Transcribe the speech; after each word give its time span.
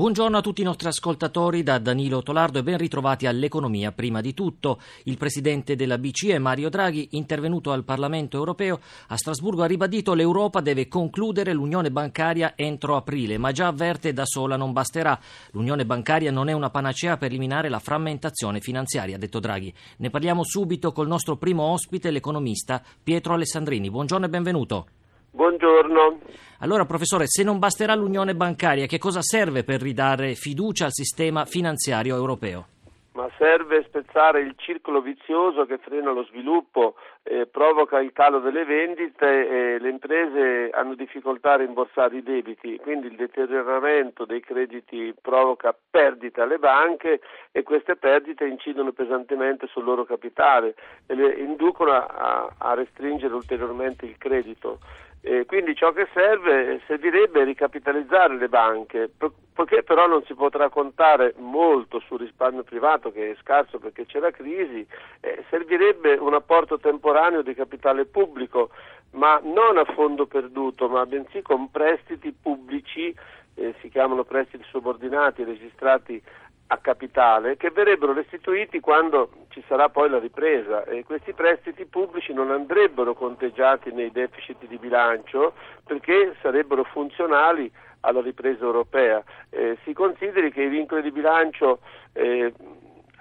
Buongiorno 0.00 0.38
a 0.38 0.40
tutti 0.40 0.62
i 0.62 0.64
nostri 0.64 0.88
ascoltatori 0.88 1.62
da 1.62 1.78
Danilo 1.78 2.22
Tolardo 2.22 2.58
e 2.58 2.62
ben 2.62 2.78
ritrovati 2.78 3.26
all'economia 3.26 3.92
prima 3.92 4.22
di 4.22 4.32
tutto. 4.32 4.80
Il 5.02 5.18
presidente 5.18 5.76
della 5.76 5.98
BCE 5.98 6.38
Mario 6.38 6.70
Draghi, 6.70 7.08
intervenuto 7.10 7.70
al 7.70 7.84
Parlamento 7.84 8.38
europeo 8.38 8.80
a 9.08 9.16
Strasburgo, 9.18 9.62
ha 9.62 9.66
ribadito 9.66 10.14
l'Europa 10.14 10.62
deve 10.62 10.88
concludere 10.88 11.52
l'unione 11.52 11.90
bancaria 11.90 12.54
entro 12.56 12.96
aprile, 12.96 13.36
ma 13.36 13.52
già 13.52 13.66
avverte 13.66 14.14
da 14.14 14.24
sola 14.24 14.56
non 14.56 14.72
basterà. 14.72 15.20
L'unione 15.50 15.84
bancaria 15.84 16.30
non 16.30 16.48
è 16.48 16.52
una 16.52 16.70
panacea 16.70 17.18
per 17.18 17.28
eliminare 17.28 17.68
la 17.68 17.78
frammentazione 17.78 18.60
finanziaria, 18.60 19.16
ha 19.16 19.18
detto 19.18 19.38
Draghi. 19.38 19.70
Ne 19.98 20.08
parliamo 20.08 20.44
subito 20.44 20.92
col 20.92 21.08
nostro 21.08 21.36
primo 21.36 21.64
ospite, 21.64 22.10
l'economista 22.10 22.82
Pietro 23.02 23.34
Alessandrini. 23.34 23.90
Buongiorno 23.90 24.24
e 24.24 24.30
benvenuto. 24.30 24.86
Buongiorno. 25.32 26.18
Allora, 26.60 26.84
professore, 26.84 27.26
se 27.26 27.44
non 27.44 27.58
basterà 27.58 27.94
l'unione 27.94 28.34
bancaria, 28.34 28.86
che 28.86 28.98
cosa 28.98 29.22
serve 29.22 29.62
per 29.62 29.80
ridare 29.80 30.34
fiducia 30.34 30.86
al 30.86 30.92
sistema 30.92 31.44
finanziario 31.44 32.16
europeo? 32.16 32.66
Ma 33.12 33.28
serve 33.38 33.82
spezzare 33.84 34.40
il 34.40 34.54
circolo 34.56 35.00
vizioso 35.00 35.66
che 35.66 35.78
frena 35.78 36.12
lo 36.12 36.24
sviluppo, 36.24 36.94
eh, 37.22 37.46
provoca 37.46 38.00
il 38.00 38.12
calo 38.12 38.38
delle 38.38 38.64
vendite 38.64 39.48
e 39.48 39.78
le 39.78 39.88
imprese 39.88 40.70
hanno 40.72 40.94
difficoltà 40.94 41.52
a 41.52 41.56
rimborsare 41.56 42.16
i 42.18 42.22
debiti, 42.22 42.78
quindi 42.78 43.08
il 43.08 43.16
deterioramento 43.16 44.24
dei 44.24 44.40
crediti 44.40 45.12
provoca 45.20 45.76
perdite 45.90 46.40
alle 46.40 46.58
banche 46.58 47.20
e 47.50 47.62
queste 47.62 47.96
perdite 47.96 48.46
incidono 48.46 48.92
pesantemente 48.92 49.66
sul 49.66 49.84
loro 49.84 50.04
capitale 50.04 50.74
e 51.06 51.14
le 51.14 51.34
inducono 51.34 51.92
a, 51.92 52.48
a 52.56 52.74
restringere 52.74 53.34
ulteriormente 53.34 54.06
il 54.06 54.16
credito. 54.18 54.78
Eh, 55.22 55.44
quindi 55.44 55.74
ciò 55.74 55.92
che 55.92 56.08
serve 56.14 56.80
servirebbe 56.86 57.44
ricapitalizzare 57.44 58.36
le 58.36 58.48
banche, 58.48 59.10
po- 59.14 59.34
poiché 59.52 59.82
però 59.82 60.06
non 60.06 60.24
si 60.24 60.32
potrà 60.32 60.70
contare 60.70 61.34
molto 61.36 62.00
sul 62.00 62.20
risparmio 62.20 62.62
privato 62.62 63.12
che 63.12 63.32
è 63.32 63.36
scarso 63.42 63.78
perché 63.78 64.06
c'è 64.06 64.18
la 64.18 64.30
crisi, 64.30 64.86
eh, 65.20 65.44
servirebbe 65.50 66.14
un 66.14 66.32
apporto 66.32 66.78
temporaneo 66.78 67.42
di 67.42 67.52
capitale 67.52 68.06
pubblico, 68.06 68.70
ma 69.10 69.38
non 69.44 69.76
a 69.76 69.84
fondo 69.84 70.26
perduto, 70.26 70.88
ma 70.88 71.04
bensì 71.04 71.42
con 71.42 71.70
prestiti 71.70 72.32
pubblici, 72.32 73.14
eh, 73.56 73.74
si 73.82 73.90
chiamano 73.90 74.24
prestiti 74.24 74.64
subordinati 74.70 75.44
registrati 75.44 76.22
a 76.68 76.78
capitale 76.78 77.58
che 77.58 77.70
verrebbero 77.70 78.14
restituiti 78.14 78.80
quando 78.80 79.39
ci 79.50 79.62
sarà 79.66 79.88
poi 79.88 80.08
la 80.08 80.18
ripresa 80.18 80.84
e 80.84 81.04
questi 81.04 81.32
prestiti 81.32 81.84
pubblici 81.84 82.32
non 82.32 82.50
andrebbero 82.50 83.14
conteggiati 83.14 83.92
nei 83.92 84.10
deficit 84.10 84.66
di 84.66 84.78
bilancio 84.78 85.54
perché 85.84 86.34
sarebbero 86.40 86.84
funzionali 86.84 87.70
alla 88.00 88.20
ripresa 88.20 88.64
europea. 88.64 89.22
Eh, 89.50 89.76
si 89.84 89.92
consideri 89.92 90.52
che 90.52 90.62
i 90.62 90.68
vincoli 90.68 91.02
di 91.02 91.10
bilancio 91.10 91.80
eh, 92.12 92.52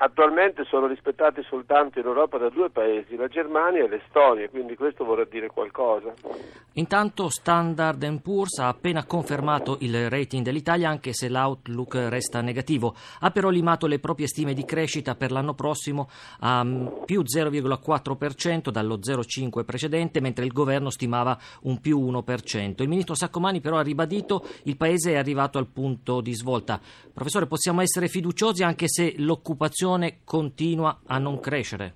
attualmente 0.02 0.64
sono 0.66 0.88
rispettati 0.88 1.42
soltanto 1.44 2.00
in 2.00 2.06
Europa 2.06 2.38
da 2.38 2.50
due 2.50 2.70
paesi, 2.70 3.16
la 3.16 3.28
Germania 3.28 3.84
e 3.84 3.90
l'Estonia, 3.90 4.50
quindi 4.50 4.76
questo 4.76 5.04
vorrà 5.04 5.26
dire 5.26 5.48
qualcosa. 5.48 6.14
Intanto 6.74 7.30
Standard 7.30 8.22
Poor's 8.22 8.60
ha 8.60 8.70
appena 8.70 9.04
confermato 9.04 9.78
il 9.82 10.10
rating 10.10 10.44
dell'Italia 10.44 10.88
anche 10.88 11.14
se 11.14 11.28
l'outlook 11.28 11.96
resta 12.08 12.42
negativo. 12.42 12.96
Ha 13.20 13.32
però 13.32 13.50
limato 13.50 13.88
le 13.88 14.00
proprie 14.00 14.28
stime 14.28 14.54
di 14.54 14.64
crescita 14.64 15.16
per 15.16 15.32
l'anno 15.32 15.54
prossimo 15.54 16.10
a 16.40 16.64
mm, 16.64 16.88
più 17.06 17.22
0,4% 17.22 18.70
dallo 18.70 18.98
0,5% 18.98 19.66
precedente, 19.66 20.22
mentre 20.22 20.46
il 20.46 20.54
governo 20.54 20.90
stimava 20.90 21.38
un 21.64 21.82
più 21.82 22.00
1%. 22.00 22.82
Il 22.82 22.88
ministro 22.88 23.16
Saccomani 23.16 23.60
però 23.60 23.78
ha 23.78 23.84
ribadito 23.84 24.46
il 24.64 24.78
paese 24.78 25.12
è 25.12 25.18
arrivato 25.18 25.58
al 25.58 25.68
punto 25.68 26.22
di 26.22 26.34
svolta. 26.34 26.80
Professore, 27.12 27.48
possiamo 27.48 27.82
essere 27.82 28.08
fiduciosi 28.08 28.64
anche 28.64 28.88
se 28.88 29.16
l'occupazione 29.18 29.89
continua 30.24 31.02
a 31.06 31.18
non 31.18 31.40
crescere? 31.40 31.94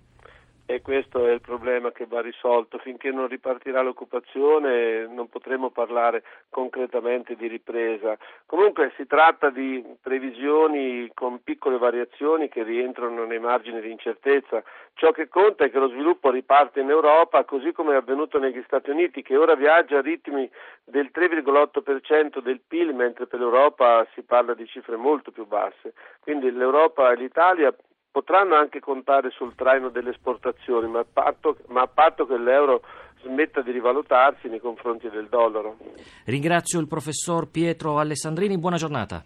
E 0.65 0.81
questo 0.81 1.27
è 1.27 1.31
il 1.31 1.41
problema 1.41 1.91
che 1.91 2.05
va 2.05 2.21
risolto. 2.21 2.77
Finché 2.77 3.11
non 3.11 3.27
ripartirà 3.27 3.81
l'occupazione 3.81 5.05
non 5.07 5.27
potremo 5.27 5.71
parlare 5.71 6.23
concretamente 6.49 7.35
di 7.35 7.47
ripresa. 7.47 8.17
Comunque 8.45 8.93
si 8.95 9.05
tratta 9.05 9.49
di 9.49 9.83
previsioni 10.01 11.11
con 11.13 11.43
piccole 11.43 11.77
variazioni 11.77 12.47
che 12.47 12.63
rientrano 12.63 13.25
nei 13.25 13.39
margini 13.39 13.81
di 13.81 13.91
incertezza. 13.91 14.63
Ciò 14.93 15.11
che 15.11 15.27
conta 15.27 15.65
è 15.65 15.69
che 15.69 15.79
lo 15.79 15.89
sviluppo 15.89 16.31
riparte 16.31 16.79
in 16.79 16.89
Europa, 16.89 17.43
così 17.43 17.73
come 17.73 17.93
è 17.93 17.97
avvenuto 17.97 18.39
negli 18.39 18.63
Stati 18.65 18.89
Uniti, 18.89 19.21
che 19.21 19.35
ora 19.35 19.55
viaggia 19.55 19.97
a 19.97 20.01
ritmi 20.01 20.49
del 20.85 21.11
3,8% 21.13 22.39
del 22.39 22.61
PIL, 22.65 22.93
mentre 22.93 23.27
per 23.27 23.39
l'Europa 23.39 24.07
si 24.13 24.21
parla 24.21 24.53
di 24.53 24.65
cifre 24.65 24.95
molto 24.95 25.31
più 25.31 25.45
basse. 25.45 25.93
Quindi 26.21 26.49
l'Europa 26.51 27.11
e 27.11 27.15
l'Italia 27.17 27.75
potranno 28.13 28.53
anche 28.53 28.79
contare 28.79 29.31
sul 29.31 29.55
traino 29.55 29.89
delle 29.89 30.11
esportazioni, 30.11 30.87
ma 30.87 30.99
a 30.99 31.05
patto, 31.11 31.57
ma 31.69 31.81
a 31.81 31.87
patto 31.87 32.27
che 32.27 32.37
l'euro 32.37 32.83
smetta 33.23 33.61
di 33.61 33.71
rivalutarsi 33.71 34.47
nei 34.49 34.59
confronti 34.59 35.09
del 35.09 35.27
dollaro. 35.29 35.77
Ringrazio 36.25 36.79
il 36.79 36.87
professor 36.87 37.49
Pietro 37.49 37.97
Alessandrini, 37.97 38.59
buona 38.59 38.77
giornata. 38.77 39.23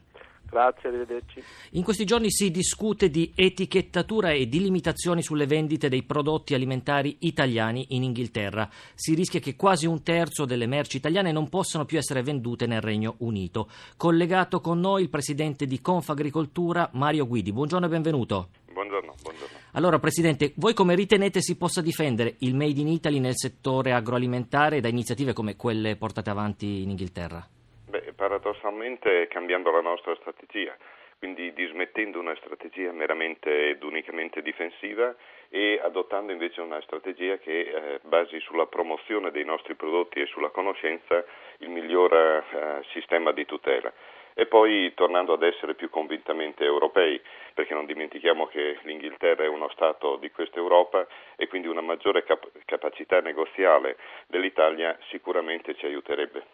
Grazie, 0.50 0.88
arrivederci. 0.88 1.44
In 1.72 1.84
questi 1.84 2.06
giorni 2.06 2.31
si 2.31 2.50
discute 2.50 3.09
di 3.09 3.34
etichettatura 3.36 4.31
e 4.31 4.48
di 4.48 4.62
limitazioni 4.62 5.22
sulle 5.22 5.48
vendite 5.48 5.90
dei 5.90 6.04
prodotti 6.04 6.54
alimentari 6.54 7.18
italiani 7.19 7.88
in 7.90 8.04
Inghilterra. 8.04 8.69
Si 8.96 9.14
rischia 9.14 9.42
che 9.42 9.58
quasi 9.58 9.86
un 9.86 10.02
terzo 10.02 10.46
delle 10.46 10.66
merci 10.66 10.96
italiane 10.96 11.34
non 11.34 11.50
possano 11.50 11.84
più 11.84 11.98
essere 11.98 12.24
vendute 12.24 12.66
nel 12.66 12.80
Regno 12.80 13.16
Unito. 13.18 13.68
Collegato 13.98 14.62
con 14.62 14.80
noi 14.80 15.02
il 15.02 15.09
presidente 15.09 15.66
di 15.66 15.81
Confagricoltura 15.81 16.90
Mario 16.94 17.28
Guidi. 17.28 17.52
Buongiorno 17.52 17.88
e 17.88 17.90
benvenuto. 17.90 18.48
Buongiorno, 18.77 19.15
buongiorno. 19.23 19.57
Allora, 19.73 19.97
Presidente, 19.97 20.53
voi 20.57 20.75
come 20.75 20.93
ritenete 20.93 21.41
si 21.41 21.57
possa 21.57 21.81
difendere 21.81 22.35
il 22.41 22.53
Made 22.53 22.79
in 22.79 22.88
Italy 22.88 23.17
nel 23.17 23.33
settore 23.33 23.91
agroalimentare 23.91 24.81
da 24.81 24.88
iniziative 24.88 25.33
come 25.33 25.55
quelle 25.55 25.97
portate 25.97 26.29
avanti 26.29 26.83
in 26.83 26.91
Inghilterra? 26.91 27.41
Beh, 27.89 28.13
paradossalmente 28.13 29.25
cambiando 29.29 29.71
la 29.71 29.81
nostra 29.81 30.13
strategia, 30.21 30.77
quindi 31.17 31.53
dismettendo 31.53 32.19
una 32.19 32.35
strategia 32.35 32.91
meramente 32.91 33.71
ed 33.71 33.81
unicamente 33.81 34.43
difensiva 34.43 35.15
e 35.49 35.81
adottando 35.83 36.31
invece 36.31 36.61
una 36.61 36.79
strategia 36.81 37.38
che 37.38 37.59
eh, 37.61 37.99
basi 38.03 38.39
sulla 38.41 38.67
promozione 38.67 39.31
dei 39.31 39.44
nostri 39.44 39.73
prodotti 39.73 40.19
e 40.19 40.27
sulla 40.27 40.49
conoscenza 40.49 41.25
il 41.65 41.69
miglior 41.69 42.13
eh, 42.13 42.85
sistema 42.94 43.31
di 43.31 43.44
tutela. 43.45 43.91
E 44.40 44.46
poi 44.46 44.94
tornando 44.94 45.34
ad 45.34 45.42
essere 45.42 45.74
più 45.74 45.90
convintamente 45.90 46.64
europei, 46.64 47.20
perché 47.56 47.74
non 47.74 47.88
dimentichiamo 47.88 48.46
che 48.46 48.78
l'Inghilterra 48.84 49.44
è 49.44 49.48
uno 49.48 49.68
Stato 49.74 50.18
di 50.18 50.30
questa 50.30 50.58
Europa 50.58 51.08
e 51.36 51.48
quindi 51.48 51.68
una 51.68 51.81
maggiore 51.81 52.24
cap- 52.24 52.48
capacità 52.66 53.19
negoziale 53.19 53.98
dell'Italia 54.28 54.95
sicuramente 55.10 55.74
ci 55.74 55.88
aiuterebbe. 55.88 56.45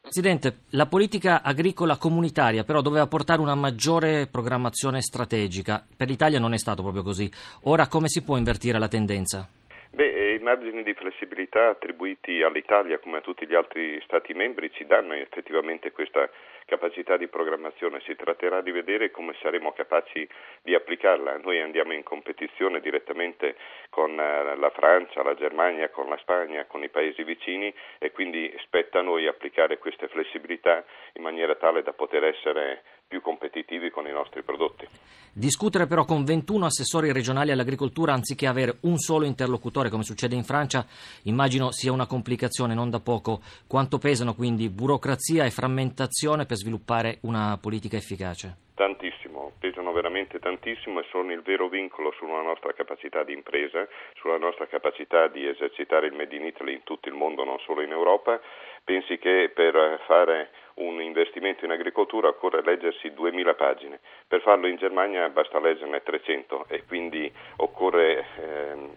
Presidente, 0.00 0.62
la 0.70 0.86
politica 0.86 1.40
agricola 1.42 1.98
comunitaria 1.98 2.64
però 2.64 2.80
doveva 2.80 3.06
portare 3.06 3.40
una 3.40 3.54
maggiore 3.54 4.26
programmazione 4.26 5.00
strategica. 5.02 5.86
Per 5.96 6.08
l'Italia 6.08 6.40
non 6.40 6.52
è 6.52 6.58
stato 6.58 6.82
proprio 6.82 7.04
così. 7.04 7.30
Ora 7.64 7.86
come 7.86 8.08
si 8.08 8.24
può 8.24 8.36
invertire 8.36 8.80
la 8.80 8.88
tendenza? 8.88 9.48
Beh, 9.96 10.34
i 10.34 10.38
margini 10.40 10.82
di 10.82 10.92
flessibilità 10.92 11.68
attribuiti 11.70 12.42
all'Italia 12.42 12.98
come 12.98 13.16
a 13.16 13.20
tutti 13.22 13.46
gli 13.46 13.54
altri 13.54 13.98
Stati 14.02 14.34
membri 14.34 14.70
ci 14.70 14.84
danno 14.84 15.14
effettivamente 15.14 15.90
questa 15.90 16.28
capacità 16.66 17.16
di 17.16 17.28
programmazione. 17.28 18.02
Si 18.04 18.14
tratterà 18.14 18.60
di 18.60 18.72
vedere 18.72 19.10
come 19.10 19.34
saremo 19.40 19.72
capaci 19.72 20.28
di 20.60 20.74
applicarla. 20.74 21.38
Noi 21.38 21.62
andiamo 21.62 21.94
in 21.94 22.02
competizione 22.02 22.80
direttamente 22.80 23.56
con 23.88 24.14
la 24.16 24.70
Francia, 24.74 25.22
la 25.22 25.34
Germania, 25.34 25.88
con 25.88 26.10
la 26.10 26.18
Spagna, 26.18 26.66
con 26.66 26.82
i 26.82 26.90
paesi 26.90 27.24
vicini 27.24 27.72
e 27.98 28.12
quindi 28.12 28.54
spetta 28.58 28.98
a 28.98 29.02
noi 29.02 29.26
applicare 29.26 29.78
queste 29.78 30.08
flessibilità 30.08 30.84
in 31.14 31.22
maniera 31.22 31.54
tale 31.54 31.82
da 31.82 31.94
poter 31.94 32.22
essere 32.24 32.82
più 33.06 33.20
competitivi 33.20 33.90
con 33.90 34.06
i 34.06 34.12
nostri 34.12 34.42
prodotti. 34.42 34.86
Discutere 35.32 35.86
però 35.86 36.04
con 36.04 36.24
21 36.24 36.64
assessori 36.64 37.12
regionali 37.12 37.50
all'agricoltura 37.50 38.14
anziché 38.14 38.46
avere 38.46 38.78
un 38.82 38.96
solo 38.96 39.26
interlocutore 39.26 39.90
come 39.90 40.02
succede 40.02 40.34
in 40.34 40.44
Francia, 40.44 40.86
immagino 41.24 41.70
sia 41.72 41.92
una 41.92 42.06
complicazione 42.06 42.74
non 42.74 42.88
da 42.90 43.00
poco. 43.00 43.40
Quanto 43.66 43.98
pesano 43.98 44.34
quindi 44.34 44.70
burocrazia 44.70 45.44
e 45.44 45.50
frammentazione 45.50 46.46
per 46.46 46.56
sviluppare 46.56 47.18
una 47.22 47.58
politica 47.60 47.96
efficace? 47.96 48.64
Tantissimo, 48.74 49.52
pesano 49.58 49.92
veramente 49.92 50.38
tantissimo 50.38 51.00
e 51.00 51.06
sono 51.10 51.32
il 51.32 51.42
vero 51.42 51.68
vincolo 51.68 52.12
sulla 52.12 52.42
nostra 52.42 52.72
capacità 52.72 53.22
di 53.22 53.32
impresa, 53.32 53.86
sulla 54.14 54.38
nostra 54.38 54.66
capacità 54.66 55.28
di 55.28 55.46
esercitare 55.46 56.06
il 56.06 56.14
Made 56.14 56.36
in 56.36 56.44
Italy 56.44 56.74
in 56.74 56.82
tutto 56.84 57.08
il 57.08 57.14
mondo, 57.14 57.44
non 57.44 57.58
solo 57.60 57.82
in 57.82 57.90
Europa. 57.90 58.40
Pensi 58.84 59.18
che 59.18 59.50
per 59.54 60.00
fare 60.06 60.50
un 60.76 61.00
investimento 61.00 61.64
in 61.64 61.70
agricoltura 61.70 62.28
occorre 62.28 62.62
leggersi 62.62 63.12
2000 63.12 63.54
pagine, 63.54 64.00
per 64.26 64.40
farlo 64.40 64.66
in 64.66 64.76
Germania 64.76 65.28
basta 65.28 65.58
leggerne 65.58 66.02
300 66.02 66.66
e 66.68 66.84
quindi 66.84 67.32
occorre 67.56 68.26
ehm, 68.38 68.92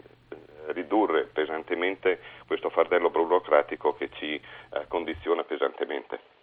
ridurre 0.67 1.25
pesantemente 1.25 2.19
questo 2.45 2.69
fardello 2.69 3.09
burocratico 3.09 3.95
che 3.95 4.09
ci 4.13 4.35
eh, 4.35 4.87
condiziona 4.87 5.43
pesantemente. 5.43 6.38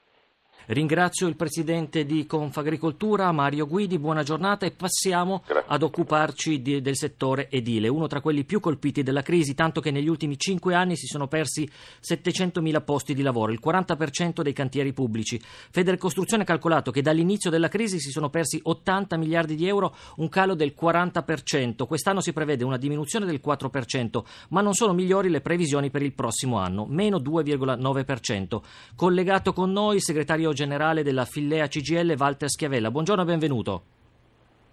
Ringrazio 0.68 1.28
il 1.28 1.36
presidente 1.36 2.04
di 2.04 2.26
Confagricoltura, 2.26 3.30
Mario 3.30 3.68
Guidi, 3.68 4.00
buona 4.00 4.24
giornata 4.24 4.66
e 4.66 4.72
passiamo 4.72 5.44
Grazie. 5.46 5.64
ad 5.68 5.82
occuparci 5.84 6.60
di, 6.60 6.80
del 6.80 6.96
settore 6.96 7.48
edile, 7.50 7.86
uno 7.86 8.08
tra 8.08 8.20
quelli 8.20 8.42
più 8.42 8.58
colpiti 8.58 9.04
dalla 9.04 9.22
crisi, 9.22 9.54
tanto 9.54 9.80
che 9.80 9.92
negli 9.92 10.08
ultimi 10.08 10.36
cinque 10.36 10.74
anni 10.74 10.96
si 10.96 11.06
sono 11.06 11.28
persi 11.28 11.70
700.000 12.02 12.82
posti 12.82 13.14
di 13.14 13.22
lavoro, 13.22 13.52
il 13.52 13.60
40% 13.64 14.42
dei 14.42 14.52
cantieri 14.52 14.92
pubblici. 14.92 15.40
Federcostruzione 15.40 16.42
ha 16.42 16.46
calcolato 16.46 16.90
che 16.90 17.00
dall'inizio 17.00 17.48
della 17.48 17.68
crisi 17.68 18.00
si 18.00 18.10
sono 18.10 18.28
persi 18.28 18.58
80 18.60 19.16
miliardi 19.18 19.54
di 19.54 19.68
euro, 19.68 19.94
un 20.16 20.28
calo 20.28 20.56
del 20.56 20.74
40%. 20.76 21.86
Quest'anno 21.86 22.20
si 22.20 22.32
prevede 22.32 22.64
una 22.64 22.76
diminuzione 22.76 23.24
del 23.24 23.40
4%, 23.40 24.24
ma 24.48 24.62
non 24.62 24.74
sono 24.74 24.94
migliori 24.94 25.28
le 25.28 25.40
previsioni 25.40 25.90
per 25.90 26.02
il 26.02 26.12
prossimo 26.12 26.58
anno, 26.58 26.86
meno 26.86 27.18
2,9%. 27.18 28.60
Collegato 28.96 29.52
con 29.52 29.70
noi 29.70 29.96
il 29.96 30.02
segretario 30.02 30.54
generale 30.56 31.04
della 31.04 31.24
Fillea 31.24 31.68
CGL 31.68 32.16
Walter 32.18 32.48
Schiavella. 32.48 32.90
Buongiorno 32.90 33.22
e 33.22 33.26
benvenuto. 33.26 33.82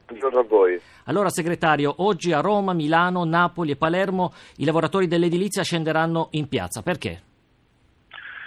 Buongiorno 0.08 0.40
a 0.40 0.44
voi. 0.44 0.82
Allora, 1.06 1.30
segretario, 1.30 1.94
oggi 1.98 2.32
a 2.32 2.40
Roma, 2.40 2.74
Milano, 2.74 3.24
Napoli 3.24 3.72
e 3.72 3.76
Palermo 3.76 4.32
i 4.58 4.66
lavoratori 4.66 5.06
dell'edilizia 5.08 5.62
scenderanno 5.62 6.30
in 6.32 6.48
piazza. 6.48 6.82
Perché? 6.82 7.22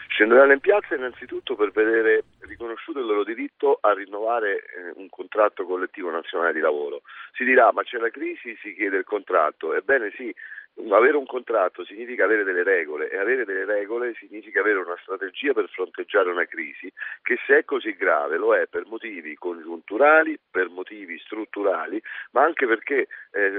Scenderanno 0.08 0.52
in 0.52 0.60
piazza 0.60 0.94
innanzitutto 0.94 1.56
per 1.56 1.72
vedere 1.72 2.24
riconosciuto 2.40 3.00
il 3.00 3.06
loro 3.06 3.22
diritto 3.22 3.78
a 3.80 3.92
rinnovare 3.92 4.56
eh, 4.56 4.92
un 4.96 5.08
contratto 5.10 5.64
collettivo 5.64 6.10
nazionale 6.10 6.54
di 6.54 6.60
lavoro. 6.60 7.02
Si 7.34 7.44
dirà 7.44 7.70
ma 7.72 7.82
c'è 7.82 7.98
la 7.98 8.08
crisi, 8.08 8.56
si 8.62 8.74
chiede 8.74 8.96
il 8.96 9.04
contratto. 9.04 9.74
Ebbene 9.74 10.10
sì, 10.16 10.34
avere 10.90 11.16
un 11.16 11.26
contratto 11.26 11.84
significa 11.84 12.24
avere 12.24 12.44
delle 12.44 12.62
regole 12.62 13.10
e 13.10 13.16
avere 13.16 13.44
delle 13.44 13.64
regole 13.64 14.14
significa 14.14 14.60
avere 14.60 14.78
una 14.78 14.96
strategia 15.00 15.52
per 15.52 15.68
fronteggiare 15.68 16.30
una 16.30 16.44
crisi 16.44 16.92
che 17.22 17.38
se 17.46 17.58
è 17.58 17.64
così 17.64 17.94
grave 17.96 18.36
lo 18.36 18.54
è 18.54 18.66
per 18.66 18.86
motivi 18.86 19.34
congiunturali, 19.36 20.38
per 20.50 20.68
motivi 20.68 21.18
strutturali, 21.18 22.00
ma 22.32 22.42
anche 22.42 22.66
perché 22.66 23.08
eh, 23.32 23.50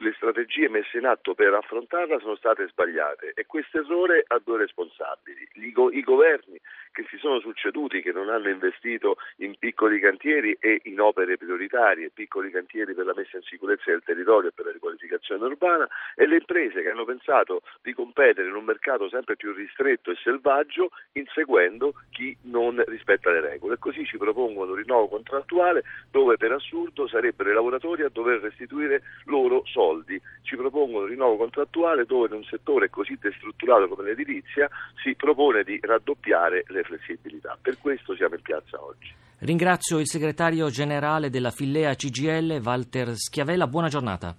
le 0.00 0.12
strategie 0.14 0.68
messe 0.68 0.98
in 0.98 1.06
atto 1.06 1.34
per 1.34 1.52
affrontarla 1.54 2.18
sono 2.20 2.36
state 2.36 2.68
sbagliate 2.68 3.32
e 3.34 3.46
questo 3.46 3.78
errore 3.78 4.24
ha 4.26 4.40
due 4.44 4.58
responsabili, 4.58 5.48
go- 5.72 5.90
i 5.90 6.02
governi 6.02 6.58
che 6.98 7.06
si 7.08 7.16
sono 7.18 7.38
succeduti, 7.38 8.02
che 8.02 8.10
non 8.10 8.28
hanno 8.28 8.48
investito 8.48 9.18
in 9.36 9.54
piccoli 9.56 10.00
cantieri 10.00 10.56
e 10.58 10.80
in 10.84 11.00
opere 11.00 11.36
prioritarie, 11.36 12.10
piccoli 12.12 12.50
cantieri 12.50 12.92
per 12.92 13.06
la 13.06 13.14
messa 13.14 13.36
in 13.36 13.44
sicurezza 13.44 13.92
del 13.92 14.02
territorio 14.04 14.48
e 14.48 14.52
per 14.52 14.64
la 14.64 14.72
riqualificazione 14.72 15.44
urbana, 15.44 15.86
e 16.16 16.26
le 16.26 16.38
imprese 16.38 16.82
che 16.82 16.90
hanno 16.90 17.04
pensato 17.04 17.62
di 17.82 17.94
competere 17.94 18.48
in 18.48 18.56
un 18.56 18.64
mercato 18.64 19.08
sempre 19.08 19.36
più 19.36 19.52
ristretto 19.52 20.10
e 20.10 20.16
selvaggio, 20.16 20.90
inseguendo 21.12 21.94
chi 22.10 22.36
non 22.42 22.82
rispetta 22.88 23.30
le 23.30 23.42
regole. 23.42 23.74
E 23.74 23.78
così 23.78 24.04
ci 24.04 24.18
propongono 24.18 24.72
un 24.72 24.78
rinnovo 24.78 25.06
contrattuale 25.06 25.84
dove 26.10 26.36
per 26.36 26.50
assurdo 26.50 27.06
sarebbero 27.06 27.50
i 27.50 27.54
lavoratori 27.54 28.02
a 28.02 28.08
dover 28.08 28.40
restituire 28.40 29.02
loro 29.26 29.62
soldi. 29.66 30.20
Ci 30.42 30.56
propongono 30.56 31.04
un 31.04 31.10
rinnovo 31.10 31.36
contrattuale 31.36 32.06
dove 32.06 32.26
in 32.26 32.32
un 32.32 32.44
settore 32.44 32.90
così 32.90 33.16
destrutturato 33.20 33.86
come 33.86 34.02
l'edilizia 34.02 34.68
si 35.00 35.14
propone 35.14 35.62
di 35.62 35.78
raddoppiare 35.80 36.64
le 36.66 36.82
flessibilità. 36.88 37.58
Per 37.60 37.78
questo 37.78 38.16
siamo 38.16 38.34
in 38.34 38.42
piazza 38.42 38.82
oggi. 38.82 39.12
Ringrazio 39.40 39.98
il 39.98 40.08
segretario 40.08 40.68
generale 40.70 41.30
della 41.30 41.50
Fillea 41.50 41.94
CGL, 41.94 42.60
Walter 42.64 43.14
Schiavella. 43.14 43.66
Buona 43.66 43.88
giornata. 43.88 44.34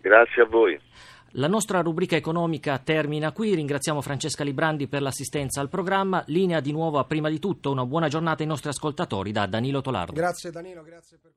Grazie 0.00 0.42
a 0.42 0.46
voi. 0.46 0.78
La 1.36 1.48
nostra 1.48 1.80
rubrica 1.80 2.14
economica 2.14 2.78
termina 2.78 3.32
qui. 3.32 3.54
Ringraziamo 3.54 4.00
Francesca 4.00 4.44
Librandi 4.44 4.88
per 4.88 5.02
l'assistenza 5.02 5.60
al 5.60 5.68
programma. 5.68 6.22
Linea 6.26 6.60
di 6.60 6.72
nuovo 6.72 6.98
a 6.98 7.04
prima 7.04 7.28
di 7.28 7.38
tutto 7.38 7.70
una 7.70 7.86
buona 7.86 8.08
giornata 8.08 8.42
ai 8.42 8.48
nostri 8.48 8.68
ascoltatori 8.68 9.32
da 9.32 9.46
Danilo 9.46 9.80
Tolardo. 9.80 10.12
Grazie 10.12 10.50
Danilo, 10.50 10.82
grazie 10.82 11.18
per 11.20 11.34